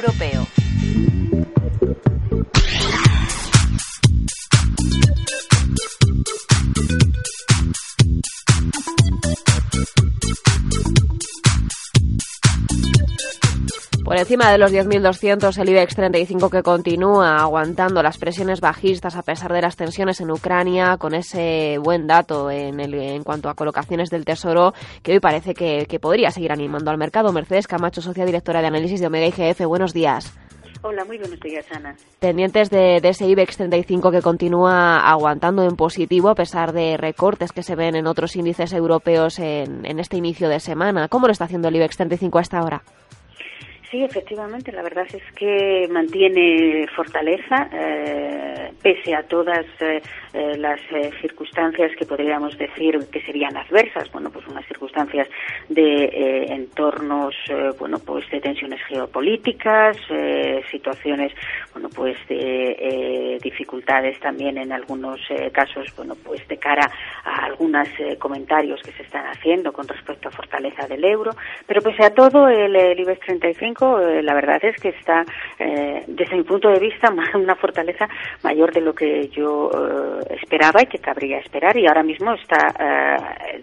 Europeo. 0.00 0.39
Encima 14.30 14.52
de 14.52 14.58
los 14.58 14.72
10.200 14.72 15.58
el 15.58 15.70
IBEX 15.70 15.96
35 15.96 16.50
que 16.50 16.62
continúa 16.62 17.38
aguantando 17.38 18.00
las 18.00 18.16
presiones 18.16 18.60
bajistas 18.60 19.16
a 19.16 19.22
pesar 19.22 19.52
de 19.52 19.60
las 19.60 19.74
tensiones 19.74 20.20
en 20.20 20.30
Ucrania 20.30 20.98
con 20.98 21.14
ese 21.14 21.78
buen 21.82 22.06
dato 22.06 22.48
en, 22.48 22.78
el, 22.78 22.94
en 22.94 23.24
cuanto 23.24 23.48
a 23.48 23.56
colocaciones 23.56 24.08
del 24.08 24.24
Tesoro 24.24 24.72
que 25.02 25.14
hoy 25.14 25.18
parece 25.18 25.52
que, 25.52 25.84
que 25.86 25.98
podría 25.98 26.30
seguir 26.30 26.52
animando 26.52 26.92
al 26.92 26.96
mercado. 26.96 27.32
Mercedes 27.32 27.66
Camacho, 27.66 28.02
socia 28.02 28.24
directora 28.24 28.60
de 28.60 28.68
análisis 28.68 29.00
de 29.00 29.08
Omega 29.08 29.26
IGF, 29.26 29.64
buenos 29.66 29.92
días. 29.92 30.32
Hola, 30.82 31.04
muy 31.04 31.18
buenos 31.18 31.40
días, 31.40 31.66
Ana. 31.74 31.96
Pendientes 32.20 32.70
de, 32.70 33.00
de, 33.02 33.08
ese 33.08 33.26
IBEX 33.26 33.56
35 33.56 34.12
que 34.12 34.22
continúa 34.22 34.98
aguantando 34.98 35.64
en 35.64 35.74
positivo 35.74 36.28
a 36.28 36.36
pesar 36.36 36.72
de 36.72 36.96
recortes 36.96 37.50
que 37.50 37.64
se 37.64 37.74
ven 37.74 37.96
en 37.96 38.06
otros 38.06 38.36
índices 38.36 38.72
europeos 38.74 39.40
en, 39.40 39.84
en 39.84 39.98
este 39.98 40.18
inicio 40.18 40.48
de 40.48 40.60
semana. 40.60 41.08
¿Cómo 41.08 41.26
lo 41.26 41.32
está 41.32 41.46
haciendo 41.46 41.66
el 41.66 41.74
IBEX 41.74 41.96
35 41.96 42.38
hasta 42.38 42.58
ahora? 42.58 42.84
Sí, 43.90 44.04
efectivamente, 44.04 44.70
la 44.70 44.82
verdad 44.82 45.04
es 45.12 45.32
que 45.34 45.88
mantiene 45.90 46.86
fortaleza 46.94 47.68
eh, 47.72 48.72
pese 48.80 49.16
a 49.16 49.24
todas 49.24 49.66
eh, 49.80 50.00
eh, 50.32 50.56
las 50.58 50.80
circunstancias 51.20 51.90
que 51.98 52.06
podríamos 52.06 52.56
decir 52.56 53.00
que 53.10 53.20
serían 53.22 53.56
adversas, 53.56 54.08
bueno, 54.12 54.30
pues 54.30 54.46
unas 54.46 54.64
circunstancias 54.66 55.26
de 55.68 56.44
entornos, 56.50 57.34
bueno, 57.80 57.98
pues 57.98 58.30
de 58.30 58.40
tensiones 58.40 58.80
geopolíticas, 58.86 59.96
situaciones, 60.70 61.32
bueno, 61.72 61.88
pues 61.88 62.16
de 62.28 63.38
dificultades 63.42 64.20
también 64.20 64.56
en 64.58 64.72
algunos 64.72 65.20
casos, 65.52 65.92
bueno, 65.96 66.14
pues 66.24 66.46
de 66.46 66.56
cara 66.58 66.88
a 67.24 67.46
algunos 67.46 67.88
comentarios 68.20 68.80
que 68.82 68.92
se 68.92 69.02
están 69.02 69.26
haciendo 69.26 69.72
con 69.72 69.88
respecto 69.88 70.28
a 70.28 70.32
fortaleza 70.32 70.86
del 70.86 71.04
euro, 71.04 71.32
pero 71.66 71.82
pese 71.82 72.04
a 72.04 72.14
todo 72.14 72.48
el, 72.48 72.76
el 72.76 73.00
IBEX 73.00 73.26
35 73.26 73.79
eh, 73.80 74.22
la 74.22 74.34
verdad 74.34 74.62
es 74.62 74.76
que 74.80 74.90
está, 74.90 75.24
eh, 75.58 76.04
desde 76.06 76.36
mi 76.36 76.42
punto 76.42 76.68
de 76.68 76.78
vista, 76.78 77.10
una 77.34 77.54
fortaleza 77.54 78.08
mayor 78.42 78.72
de 78.72 78.80
lo 78.80 78.94
que 78.94 79.28
yo 79.28 79.70
eh, 79.72 80.36
esperaba 80.40 80.82
y 80.82 80.86
que 80.86 80.98
cabría 80.98 81.38
esperar. 81.38 81.76
Y 81.76 81.86
ahora 81.86 82.02
mismo 82.02 82.32
está, 82.34 82.74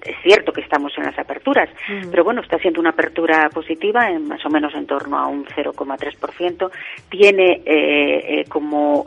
es 0.04 0.16
cierto 0.24 0.52
que 0.52 0.62
estamos 0.62 0.94
en 0.98 1.06
las 1.06 1.18
aperturas, 1.20 1.70
mm. 1.88 2.10
pero 2.10 2.24
bueno, 2.24 2.42
está 2.42 2.58
siendo 2.58 2.80
una 2.80 2.90
apertura 2.92 3.50
positiva, 3.50 4.10
en 4.10 4.28
más 4.28 4.44
o 4.46 4.50
menos 4.50 4.74
en 4.74 4.88
torno 4.88 5.18
a 5.18 5.28
un 5.28 5.46
0,3%. 5.46 6.72
Tiene 7.10 8.46
como 8.50 9.04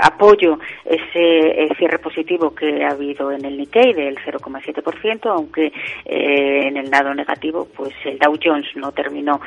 apoyo 0.00 0.58
ese 0.84 1.68
cierre 1.76 1.98
positivo 1.98 2.54
que 2.54 2.84
ha 2.84 2.90
habido 2.90 3.30
en 3.32 3.44
el 3.44 3.56
Nikkei 3.56 3.92
del 3.92 4.16
0,7%, 4.16 5.30
aunque 5.30 5.72
en 6.04 6.76
el 6.76 6.90
lado 6.90 7.14
negativo, 7.14 7.68
pues 7.76 7.94
el 8.04 8.18
Dow 8.18 8.36
Jones 8.42 8.66
no 8.76 8.92
terminó 8.92 9.40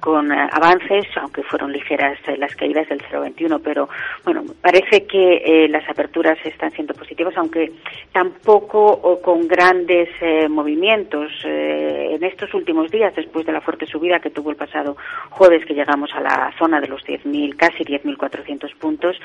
con 0.00 0.32
eh, 0.32 0.48
avances, 0.52 1.06
aunque 1.16 1.42
fueron 1.42 1.72
ligeras 1.72 2.18
eh, 2.26 2.36
las 2.36 2.54
caídas 2.54 2.88
del 2.88 3.00
0,21, 3.02 3.60
pero 3.62 3.88
bueno, 4.24 4.44
parece 4.60 5.06
que 5.06 5.42
eh, 5.44 5.68
las 5.68 5.88
aperturas 5.88 6.38
están 6.44 6.70
siendo 6.72 6.94
positivas, 6.94 7.36
aunque 7.36 7.72
tampoco 8.12 9.20
con 9.22 9.46
grandes 9.46 10.08
movimientos. 10.48 11.30
en 11.44 12.22
estos 12.24 12.52
últimos 12.54 12.90
días, 12.90 13.14
después 13.14 13.44
de 13.46 13.52
la 13.52 13.60
fuerte 13.60 13.86
subida 13.86 14.20
que 14.20 14.30
tuvo 14.30 14.50
el 14.50 14.56
pasado 14.56 14.96
jueves, 15.30 15.64
que 15.66 15.74
llegamos 15.74 16.10
a 16.14 16.20
la 16.20 16.52
zona 16.58 16.80
de 16.80 16.88
los 16.88 17.02
10.000, 17.04 17.56
casi 17.56 17.84
10.400 17.84 18.74
puntos, 18.76 19.16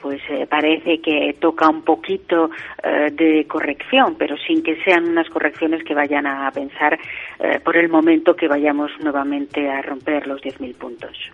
pues 0.00 0.20
parece 0.48 1.00
que 1.00 1.36
toca 1.40 1.68
un 1.68 1.82
poquito 1.82 2.50
de 2.82 3.44
corrección, 3.48 4.14
pero 4.16 4.36
sin 4.36 4.62
que 4.62 4.76
sean 4.84 5.08
unas 5.08 5.28
correcciones 5.28 5.82
que 5.82 5.94
vayan 5.94 6.26
a 6.26 6.50
pensar 6.52 6.98
por 7.64 7.76
el 7.76 7.88
momento 7.88 8.36
que 8.36 8.46
vayamos 8.46 8.90
nuevamente 9.00 9.68
a 9.68 9.82
romper 9.82 9.95
los 10.26 10.40
10.000 10.40 10.74
puntos. 10.76 11.32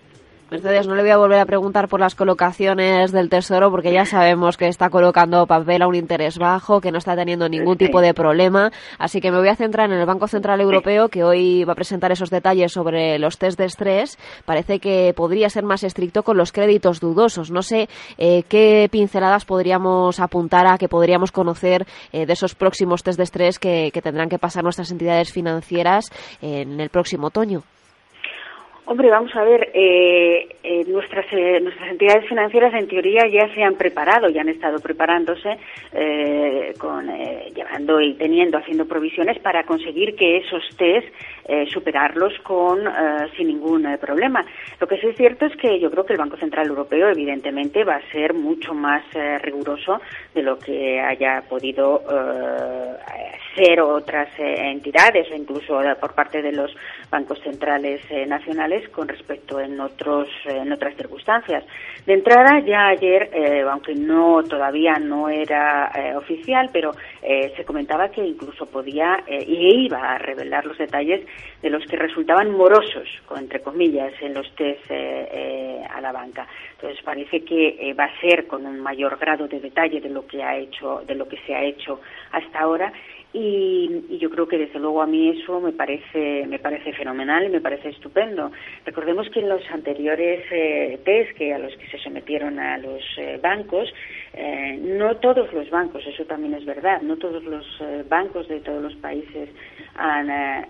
No 0.53 0.95
le 0.95 1.03
voy 1.03 1.11
a 1.11 1.17
volver 1.17 1.41
a 1.41 1.47
preguntar 1.47 1.89
por 1.89 1.99
las 1.99 2.15
colocaciones 2.15 3.11
del 3.11 3.31
Tesoro 3.31 3.71
porque 3.71 3.91
ya 3.91 4.05
sabemos 4.05 4.59
que 4.59 4.69
está 4.69 4.91
colocando 4.91 5.47
papel 5.47 5.81
a 5.81 5.89
un 5.89 5.95
interés 5.95 6.37
bajo, 6.37 6.83
que 6.83 6.93
no 6.93 6.99
está 6.99 7.17
teniendo 7.17 7.49
ningún 7.49 7.79
tipo 7.79 8.03
de 8.03 8.13
problema. 8.13 8.71
Así 8.99 9.23
que 9.23 9.31
me 9.31 9.39
voy 9.39 9.49
a 9.49 9.57
centrar 9.57 9.91
en 9.91 9.99
el 9.99 10.05
Banco 10.05 10.29
Central 10.29 10.61
Europeo 10.61 11.09
que 11.09 11.25
hoy 11.25 11.65
va 11.65 11.73
a 11.73 11.77
presentar 11.77 12.13
esos 12.13 12.29
detalles 12.29 12.71
sobre 12.71 13.19
los 13.19 13.39
test 13.39 13.59
de 13.59 13.65
estrés. 13.65 14.19
Parece 14.45 14.79
que 14.79 15.15
podría 15.17 15.49
ser 15.49 15.65
más 15.65 15.85
estricto 15.85 16.23
con 16.23 16.37
los 16.37 16.53
créditos 16.53 17.01
dudosos. 17.01 17.51
No 17.51 17.63
sé 17.63 17.89
eh, 18.19 18.43
qué 18.47 18.91
pinceladas 18.93 19.47
podríamos 19.47 20.21
apuntar 20.21 20.67
a 20.67 20.77
que 20.77 20.89
podríamos 20.89 21.33
conocer 21.33 21.87
eh, 22.13 22.27
de 22.27 22.33
esos 22.35 22.55
próximos 22.55 23.03
test 23.03 23.17
de 23.17 23.25
estrés 23.25 23.59
que, 23.59 23.91
que 23.91 24.03
tendrán 24.03 24.29
que 24.29 24.39
pasar 24.39 24.65
nuestras 24.65 24.91
entidades 24.91 25.33
financieras 25.33 26.11
en 26.43 26.79
el 26.79 26.91
próximo 26.91 27.29
otoño. 27.29 27.63
Hombre, 28.85 29.11
vamos 29.11 29.31
a 29.37 29.45
ver, 29.45 29.71
eh, 29.75 30.57
eh, 30.65 30.85
nuestras, 30.89 31.25
eh, 31.31 31.61
nuestras 31.61 31.89
entidades 31.89 32.29
financieras 32.29 32.75
en 32.75 32.89
teoría 32.89 33.29
ya 33.29 33.49
se 33.55 33.63
han 33.63 33.77
preparado, 33.77 34.29
ya 34.29 34.41
han 34.41 34.49
estado 34.49 34.81
preparándose, 34.81 35.57
con, 36.79 37.07
llevando 37.55 38.01
y 38.01 38.15
teniendo, 38.15 38.59
haciendo 38.59 38.87
provisiones 38.87 39.39
para 39.39 39.63
conseguir 39.65 40.17
que 40.17 40.39
esos 40.39 40.65
test 40.77 41.07
superarlos 41.69 42.33
con 42.41 42.81
sin 43.37 43.49
ningún 43.49 43.87
problema. 44.01 44.45
Lo 44.81 44.87
que 44.87 44.99
sí 44.99 45.09
es 45.09 45.17
cierto 45.17 45.47
es 45.47 45.57
que 45.57 45.79
yo 45.79 45.91
creo 45.91 46.05
que 46.05 46.15
el 46.15 46.19
Banco 46.19 46.37
Central 46.37 46.69
Europeo, 46.69 47.09
evidentemente, 47.09 47.85
va 47.85 47.97
a 47.97 48.11
ser 48.11 48.33
mucho 48.33 48.75
más 48.75 49.05
riguroso 49.43 50.01
de 50.35 50.43
lo 50.43 50.59
que 50.59 50.99
haya 51.01 51.43
podido 51.49 52.03
ser 53.55 53.81
otras 53.81 54.29
entidades 54.39 55.31
o 55.31 55.35
incluso 55.35 55.79
por 56.01 56.15
parte 56.15 56.41
de 56.41 56.53
los 56.53 56.75
bancos 57.11 57.39
centrales 57.41 58.01
nacionales 58.27 58.72
con 58.89 59.09
respecto 59.09 59.61
en 59.61 59.79
otros 59.81 60.29
en 60.45 60.73
otras 60.73 60.97
circunstancias. 60.97 61.65
De 62.07 62.15
entrada, 62.15 62.61
ya 62.61 62.89
ayer, 62.89 63.31
eh, 63.33 63.63
aunque 63.71 63.95
no 63.95 64.43
todavía 64.43 64.95
no 64.95 65.29
era 65.29 65.91
eh, 65.95 66.17
oficial, 66.17 66.71
pero 66.73 66.93
eh, 67.23 67.53
se 67.57 67.65
comentaba 67.65 68.11
que 68.11 68.25
incluso 68.25 68.67
podía 68.67 69.23
y 69.29 69.85
iba 69.87 70.15
a 70.15 70.19
revelar 70.19 70.67
los 70.67 70.79
detalles 70.79 71.27
de 71.61 71.71
los 71.71 71.85
que 71.87 71.97
resultaban 71.97 72.51
morosos, 72.51 73.09
entre 73.37 73.61
comillas, 73.61 74.13
en 74.21 74.35
los 74.35 74.53
test 74.55 74.91
a 74.91 76.01
la 76.01 76.13
banca. 76.13 76.47
Entonces 76.75 77.03
parece 77.05 77.45
que 77.45 77.95
va 77.99 78.05
a 78.05 78.21
ser 78.21 78.47
con 78.47 78.67
un 78.67 78.81
mayor 78.81 79.19
grado 79.19 79.47
de 79.47 79.61
detalle 79.61 80.01
de 80.01 80.09
lo 80.09 80.27
que 80.27 80.43
ha 80.43 80.57
hecho, 80.57 81.03
de 81.07 81.15
lo 81.15 81.29
que 81.29 81.39
se 81.47 81.55
ha 81.55 81.63
hecho 81.63 82.01
hasta 82.33 82.61
ahora 82.61 82.93
y, 83.33 84.05
y, 84.11 84.19
yo 84.19 84.31
creo 84.31 84.47
que 84.47 84.59
desde 84.59 84.79
luego 84.79 85.03
a 85.03 85.07
mí 85.07 85.31
eso 85.31 85.61
me 85.61 85.73
parece 85.73 86.47
me 86.47 86.59
parece 86.59 86.93
fenomenal 86.93 87.45
y 87.45 87.49
me 87.49 87.61
parece 87.61 87.89
estupendo. 87.89 88.53
Recordemos 88.85 89.29
que 89.31 89.41
en 89.41 89.49
los 89.49 89.63
anteriores 89.71 90.45
eh, 90.51 91.01
test 91.05 91.37
que 91.37 91.55
a 91.55 91.59
los 91.59 91.75
que 91.77 91.87
se 91.89 91.99
sometieron 91.99 92.59
a 92.59 92.79
los 92.79 93.03
eh, 93.17 93.39
bancos 93.43 93.93
eh, 94.35 94.79
no 94.81 95.17
todos 95.17 95.53
los 95.53 95.69
bancos 95.69 96.07
eso 96.07 96.25
también 96.25 96.55
es 96.55 96.65
verdad 96.65 97.03
no 97.03 97.17
todos 97.17 97.45
los 97.45 97.67
eh, 97.81 98.03
bancos 98.09 98.49
de 98.49 98.61
todos 98.61 98.83
los 98.83 98.95
países 98.97 99.51
han, 99.95 100.31
eh, 100.31 100.65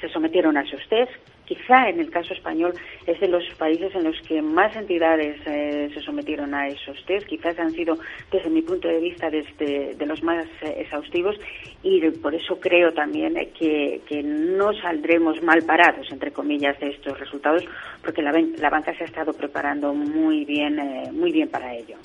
se 0.00 0.08
sometieron 0.10 0.56
a 0.58 0.62
esos 0.62 0.86
test 0.88 1.10
quizá 1.44 1.88
en 1.88 2.00
el 2.00 2.10
caso 2.10 2.34
español 2.34 2.74
es 3.06 3.20
de 3.20 3.28
los 3.28 3.44
países 3.56 3.94
en 3.94 4.04
los 4.04 4.20
que 4.22 4.42
más 4.42 4.74
entidades 4.76 5.40
eh, 5.46 5.90
se 5.92 6.00
sometieron 6.00 6.54
a 6.54 6.68
esos 6.68 7.04
test. 7.06 7.26
Quizás 7.26 7.58
han 7.58 7.72
sido, 7.72 7.98
desde 8.30 8.50
mi 8.50 8.62
punto 8.62 8.88
de 8.88 9.00
vista, 9.00 9.30
desde, 9.30 9.94
de 9.94 10.06
los 10.06 10.22
más 10.22 10.46
eh, 10.62 10.76
exhaustivos 10.78 11.36
y 11.82 12.00
por 12.10 12.34
eso 12.34 12.58
creo 12.58 12.92
también 12.92 13.34
que, 13.58 14.00
que, 14.06 14.22
no 14.22 14.72
saldremos 14.74 15.42
mal 15.42 15.62
parados, 15.64 16.10
entre 16.10 16.32
comillas, 16.32 16.78
de 16.80 16.90
estos 16.90 17.18
resultados, 17.18 17.64
porque 18.02 18.22
la, 18.22 18.32
la 18.32 18.70
banca 18.70 18.94
se 18.96 19.04
ha 19.04 19.06
estado 19.06 19.32
preparando 19.32 19.92
muy 19.92 20.44
bien, 20.44 20.78
eh, 20.78 21.12
muy 21.12 21.30
bien 21.30 21.48
para 21.48 21.74
ello. 21.74 21.96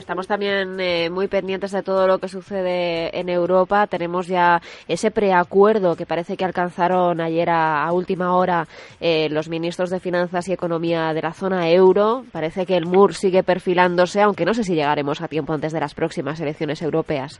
Estamos 0.00 0.26
también 0.26 0.80
eh, 0.80 1.10
muy 1.10 1.28
pendientes 1.28 1.72
de 1.72 1.82
todo 1.82 2.06
lo 2.06 2.18
que 2.18 2.26
sucede 2.26 3.16
en 3.16 3.28
Europa. 3.28 3.86
Tenemos 3.86 4.26
ya 4.26 4.62
ese 4.88 5.10
preacuerdo 5.10 5.94
que 5.94 6.06
parece 6.06 6.38
que 6.38 6.44
alcanzaron 6.44 7.20
ayer 7.20 7.50
a, 7.50 7.86
última 7.92 8.34
hora 8.34 8.66
eh, 8.98 9.28
los 9.30 9.50
ministros 9.50 9.90
de 9.90 10.00
Finanzas 10.00 10.48
y 10.48 10.52
Economía 10.52 11.12
de 11.12 11.20
la 11.20 11.34
zona 11.34 11.68
euro. 11.68 12.24
Parece 12.32 12.64
que 12.64 12.78
el 12.78 12.86
MUR 12.86 13.14
sigue 13.14 13.42
perfilándose, 13.42 14.22
aunque 14.22 14.46
no 14.46 14.54
sé 14.54 14.64
si 14.64 14.74
llegaremos 14.74 15.20
a 15.20 15.28
tiempo 15.28 15.52
antes 15.52 15.72
de 15.72 15.80
las 15.80 15.92
próximas 15.92 16.40
elecciones 16.40 16.80
europeas. 16.80 17.38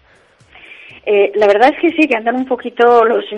Eh, 1.07 1.33
la 1.35 1.47
verdad 1.47 1.71
es 1.73 1.81
que 1.81 1.91
sí, 1.97 2.07
que 2.07 2.17
andan 2.17 2.37
un 2.37 2.45
poquito, 2.45 3.05
los, 3.05 3.25
sí, 3.27 3.37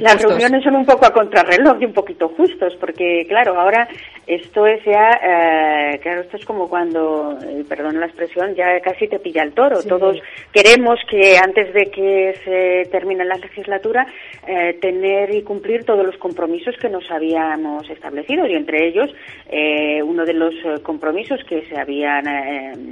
las 0.00 0.14
justos. 0.14 0.30
reuniones 0.30 0.64
son 0.64 0.76
un 0.76 0.86
poco 0.86 1.04
a 1.04 1.12
contrarreloj 1.12 1.76
y 1.80 1.84
un 1.84 1.92
poquito 1.92 2.30
justos, 2.30 2.74
porque 2.80 3.26
claro, 3.28 3.60
ahora 3.60 3.86
esto 4.26 4.66
es 4.66 4.82
ya, 4.84 5.10
eh, 5.22 5.98
claro, 6.00 6.22
esto 6.22 6.38
es 6.38 6.44
como 6.46 6.68
cuando, 6.68 7.36
eh, 7.42 7.64
perdón 7.68 8.00
la 8.00 8.06
expresión, 8.06 8.54
ya 8.54 8.80
casi 8.80 9.08
te 9.08 9.18
pilla 9.18 9.42
el 9.42 9.52
toro. 9.52 9.82
Sí. 9.82 9.88
Todos 9.88 10.18
queremos 10.52 10.98
que 11.10 11.36
antes 11.36 11.74
de 11.74 11.90
que 11.90 12.34
se 12.44 12.90
termine 12.90 13.24
la 13.24 13.34
legislatura 13.34 14.06
eh, 14.46 14.78
tener 14.80 15.34
y 15.34 15.42
cumplir 15.42 15.84
todos 15.84 16.06
los 16.06 16.16
compromisos 16.16 16.76
que 16.80 16.88
nos 16.88 17.10
habíamos 17.10 17.88
establecido 17.90 18.46
y 18.46 18.54
entre 18.54 18.88
ellos 18.88 19.10
eh, 19.50 20.02
uno 20.02 20.24
de 20.24 20.32
los 20.34 20.54
compromisos 20.82 21.40
que 21.44 21.62
se 21.66 21.78
habían 21.78 22.26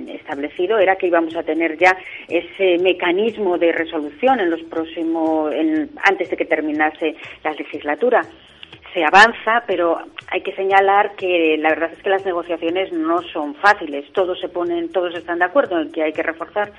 establecido 0.08 0.78
era 0.78 0.96
que 0.96 1.06
íbamos 1.06 1.34
a 1.36 1.42
tener 1.42 1.78
ya 1.78 1.96
ese 2.28 2.78
mecanismo 2.82 3.56
de 3.56 3.72
resolución 3.72 4.09
en 4.22 4.50
los 4.50 4.62
próximos 4.62 5.52
antes 6.04 6.30
de 6.30 6.36
que 6.36 6.44
terminase 6.44 7.16
la 7.42 7.52
legislatura 7.52 8.22
se 8.92 9.04
avanza, 9.04 9.62
pero 9.66 9.98
hay 10.30 10.42
que 10.42 10.54
señalar 10.54 11.14
que 11.14 11.56
la 11.58 11.70
verdad 11.70 11.92
es 11.92 12.02
que 12.02 12.10
las 12.10 12.24
negociaciones 12.24 12.92
no 12.92 13.22
son 13.22 13.54
fáciles. 13.54 14.12
Todos 14.12 14.40
se 14.40 14.48
ponen, 14.48 14.90
todos 14.90 15.14
están 15.14 15.38
de 15.38 15.44
acuerdo 15.44 15.80
en 15.80 15.92
que 15.92 16.02
hay 16.02 16.12
que 16.12 16.22
reforzar 16.22 16.72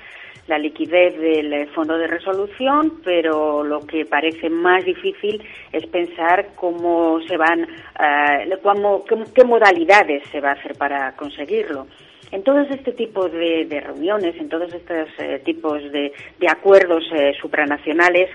la 0.46 0.58
liquidez 0.58 1.18
del 1.18 1.68
fondo 1.68 1.96
de 1.96 2.08
resolución, 2.08 3.00
pero 3.04 3.62
lo 3.62 3.80
que 3.86 4.04
parece 4.04 4.50
más 4.50 4.84
difícil 4.84 5.42
es 5.72 5.86
pensar 5.86 6.48
cómo 6.56 7.20
se 7.28 7.36
van, 7.36 7.62
eh, 7.62 8.58
cómo, 8.62 9.04
qué, 9.04 9.44
modalidades 9.44 10.24
se 10.30 10.40
va 10.40 10.50
a 10.50 10.54
hacer 10.54 10.76
para 10.76 11.12
conseguirlo. 11.12 11.86
En 12.32 12.42
todos 12.42 12.68
este 12.70 12.92
tipo 12.92 13.28
de, 13.28 13.82
reuniones, 13.86 14.34
en 14.36 14.48
todos 14.48 14.72
estos 14.72 15.08
eh, 15.18 15.40
tipos 15.44 15.80
de, 15.92 16.12
acuerdos 16.48 17.04
eh, 17.12 17.34
supranacionales, 17.40 18.30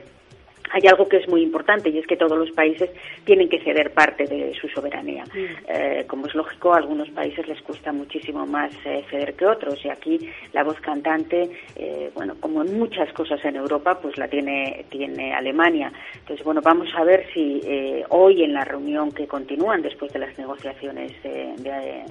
hay 0.71 0.87
algo 0.87 1.07
que 1.07 1.17
es 1.17 1.27
muy 1.27 1.41
importante 1.41 1.89
y 1.89 1.97
es 1.97 2.07
que 2.07 2.17
todos 2.17 2.37
los 2.37 2.51
países 2.51 2.89
tienen 3.25 3.49
que 3.49 3.59
ceder 3.59 3.91
parte 3.93 4.25
de 4.25 4.53
su 4.59 4.67
soberanía. 4.67 5.23
Mm. 5.25 5.45
Eh, 5.67 6.05
como 6.07 6.27
es 6.27 6.35
lógico, 6.35 6.73
a 6.73 6.77
algunos 6.77 7.09
países 7.09 7.47
les 7.47 7.61
cuesta 7.61 7.91
muchísimo 7.91 8.45
más 8.45 8.71
eh, 8.85 9.03
ceder 9.09 9.33
que 9.35 9.45
otros 9.45 9.83
y 9.85 9.89
aquí 9.89 10.29
la 10.53 10.63
voz 10.63 10.79
cantante, 10.79 11.49
eh, 11.75 12.11
bueno, 12.13 12.35
como 12.39 12.63
en 12.63 12.77
muchas 12.77 13.11
cosas 13.13 13.43
en 13.45 13.55
Europa, 13.55 13.99
pues 14.01 14.17
la 14.17 14.27
tiene, 14.27 14.85
tiene 14.89 15.33
Alemania. 15.33 15.91
Entonces, 16.19 16.43
bueno, 16.43 16.61
vamos 16.61 16.89
a 16.95 17.03
ver 17.03 17.25
si 17.33 17.61
hoy 18.09 18.43
en 18.43 18.53
la 18.53 18.63
reunión 18.63 19.11
que 19.11 19.27
continúan 19.27 19.81
después 19.81 20.11
de 20.13 20.19
las 20.19 20.37
negociaciones 20.37 21.11
de, 21.23 21.53
de 21.57 22.03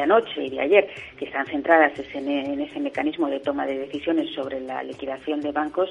anoche 0.00 0.44
y 0.44 0.50
de 0.50 0.60
ayer, 0.60 0.88
que 1.18 1.24
están 1.24 1.46
centradas 1.46 1.92
en, 2.14 2.60
ese 2.60 2.80
mecanismo 2.80 3.28
de 3.28 3.40
toma 3.40 3.66
de 3.66 3.78
decisiones 3.78 4.32
sobre 4.34 4.60
la 4.60 4.82
liquidación 4.82 5.40
de 5.40 5.52
bancos, 5.52 5.90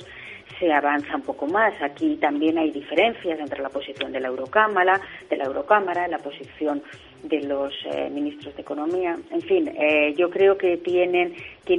se 0.60 0.72
avanza 0.72 1.16
un 1.16 1.24
poco 1.24 1.48
más. 1.48 1.74
Aquí 1.82 2.16
también 2.18 2.58
hay 2.58 2.72
diferencias 2.72 3.40
entre 3.40 3.62
la 3.62 3.70
posición 3.70 4.12
de 4.12 4.20
la 4.20 4.28
Eurocámara, 4.28 5.00
de 5.30 5.38
la 5.38 5.46
Eurocámara, 5.46 6.08
la 6.08 6.20
posición 6.20 6.82
de 7.24 7.42
los 7.42 7.74
eh, 7.86 8.10
ministros 8.10 8.56
de 8.56 8.62
Economía. 8.62 9.18
En 9.32 9.42
fin, 9.42 9.68
eh, 9.68 10.14
yo 10.18 10.30
creo 10.30 10.58
que 10.58 10.78
tienen 10.78 11.34
que, 11.66 11.78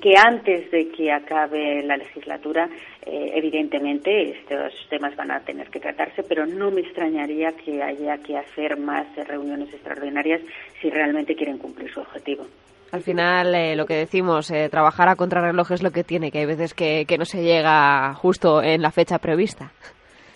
que 0.00 0.16
antes 0.16 0.70
de 0.70 0.88
que 0.90 1.12
acabe 1.12 1.82
la 1.82 1.96
legislatura, 1.96 2.68
eh, 3.04 3.32
evidentemente 3.34 4.30
estos 4.30 4.72
temas 4.88 5.14
van 5.16 5.30
a 5.30 5.40
tener 5.40 5.68
que 5.68 5.80
tratarse, 5.80 6.22
pero 6.22 6.46
no 6.46 6.70
me 6.70 6.80
extrañaría 6.80 7.52
que 7.52 7.82
haya 7.82 8.18
que 8.18 8.36
hacer 8.36 8.78
más 8.78 9.06
reuniones 9.26 9.72
extraordinarias 9.72 10.40
si 10.80 10.90
realmente 10.90 11.34
quieren 11.34 11.58
cumplir 11.58 11.92
su 11.92 12.00
objetivo. 12.00 12.46
Al 12.92 13.02
final, 13.02 13.76
lo 13.76 13.84
que 13.84 13.94
decimos, 13.94 14.50
trabajar 14.70 15.08
a 15.08 15.16
contrarreloj 15.16 15.72
es 15.72 15.82
lo 15.82 15.90
que 15.90 16.04
tiene, 16.04 16.30
que 16.30 16.38
hay 16.38 16.46
veces 16.46 16.72
que 16.72 17.04
no 17.18 17.24
se 17.24 17.42
llega 17.42 18.14
justo 18.14 18.62
en 18.62 18.80
la 18.80 18.92
fecha 18.92 19.18
prevista. 19.18 19.72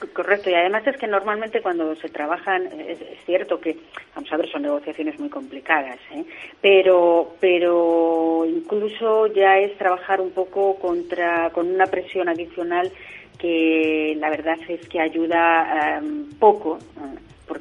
Correcto, 0.09 0.49
y 0.49 0.55
además 0.55 0.87
es 0.87 0.97
que 0.97 1.07
normalmente 1.07 1.61
cuando 1.61 1.95
se 1.97 2.09
trabajan, 2.09 2.67
es, 2.81 2.99
cierto 3.27 3.61
que, 3.61 3.77
vamos 4.15 4.33
a 4.33 4.37
ver, 4.39 4.51
son 4.51 4.63
negociaciones 4.63 5.19
muy 5.21 5.29
complicadas, 5.29 5.99
¿eh? 6.13 6.25
pero, 6.61 7.35
pero 7.39 8.47
incluso 8.47 9.27
ya 9.27 9.59
es 9.59 9.77
trabajar 9.77 10.21
un 10.21 10.31
poco 10.31 10.77
contra, 10.77 11.51
con 11.51 11.69
una 11.69 11.87
presión 11.87 12.29
adicional 12.29 12.91
que 13.39 14.17
la 14.19 14.31
verdad 14.31 14.59
es 14.69 14.87
que 14.89 15.01
ayuda 15.01 16.01
um, 16.03 16.31
poco 16.39 16.79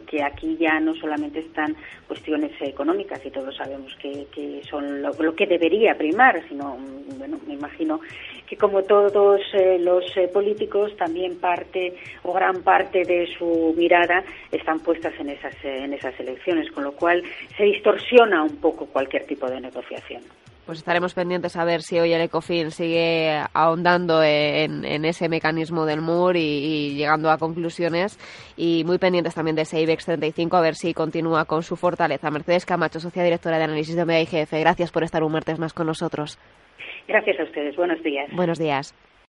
porque 0.09 0.23
aquí 0.23 0.57
ya 0.59 0.79
no 0.79 0.95
solamente 0.95 1.39
están 1.39 1.75
cuestiones 2.07 2.51
económicas 2.61 3.23
y 3.23 3.29
todos 3.29 3.55
sabemos 3.55 3.95
que, 4.01 4.25
son 4.67 5.03
lo, 5.03 5.35
que 5.35 5.45
debería 5.45 5.95
primar, 5.95 6.41
sino, 6.49 6.77
bueno, 7.19 7.39
me 7.45 7.53
imagino 7.53 7.99
que 8.47 8.57
como 8.57 8.81
todos 8.81 9.41
eh, 9.53 9.77
los 9.79 10.05
eh, 10.17 10.27
políticos 10.27 10.97
también 10.97 11.39
parte 11.39 11.93
o 12.23 12.33
gran 12.33 12.63
parte 12.63 13.03
de 13.03 13.27
su 13.37 13.75
mirada 13.77 14.23
están 14.51 14.79
puestas 14.79 15.13
en 15.19 15.29
esas, 15.29 15.53
en 15.63 15.93
esas 15.93 16.19
elecciones, 16.19 16.71
con 16.71 16.85
lo 16.85 16.93
cual 16.93 17.21
se 17.55 17.65
distorsiona 17.65 18.41
un 18.41 18.55
poco 18.55 18.87
cualquier 18.87 19.27
tipo 19.27 19.47
de 19.47 19.61
negociación. 19.61 20.23
Pues 20.69 20.77
estaremos 20.77 21.15
pendientes 21.15 21.57
a 21.57 21.65
ver 21.65 21.81
si 21.81 21.97
hoy 21.97 22.13
el 22.13 22.21
ECOFIN 22.21 22.69
sigue 22.69 23.41
ahondando 23.55 24.21
en, 24.21 24.85
ese 25.03 25.27
mecanismo 25.27 25.83
del 25.87 25.99
MUR 25.99 26.37
y, 26.37 26.93
llegando 26.93 27.31
a 27.31 27.39
conclusiones. 27.39 28.19
Y 28.55 28.83
muy 28.83 28.99
pendientes 28.99 29.33
también 29.33 29.55
de 29.55 29.63
ese 29.63 29.81
IBEX 29.81 30.05
35 30.05 30.55
a 30.55 30.61
ver 30.61 30.75
si 30.75 30.93
continúa 30.93 31.45
con 31.45 31.63
su 31.63 31.75
fortaleza. 31.75 32.29
Mercedes 32.29 32.67
Camacho, 32.67 32.99
socia 32.99 33.23
directora 33.23 33.57
de 33.57 33.63
análisis 33.63 33.95
de 33.95 34.21
IGF, 34.21 34.51
gracias 34.59 34.91
por 34.91 35.03
estar 35.03 35.23
un 35.23 35.31
martes 35.31 35.57
más 35.57 35.73
con 35.73 35.87
nosotros. 35.87 36.37
Gracias 37.07 37.39
a 37.39 37.43
ustedes. 37.45 37.75
Buenos 37.75 38.03
días. 38.03 38.29
Buenos 38.31 38.59
días. 38.59 38.93